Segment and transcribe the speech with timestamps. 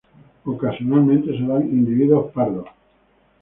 [0.45, 2.65] Ocasionalmente se dan individuos pardos.